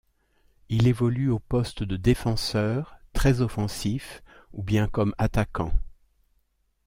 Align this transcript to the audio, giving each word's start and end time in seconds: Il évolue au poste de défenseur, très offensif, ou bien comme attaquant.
Il 0.69 0.87
évolue 0.87 1.29
au 1.29 1.37
poste 1.37 1.83
de 1.83 1.95
défenseur, 1.95 2.97
très 3.13 3.41
offensif, 3.41 4.23
ou 4.51 4.63
bien 4.63 4.87
comme 4.87 5.13
attaquant. 5.19 5.71